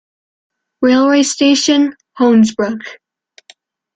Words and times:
Railway 0.81 1.21
station: 1.21 1.95
Hoensbroek. 2.17 2.81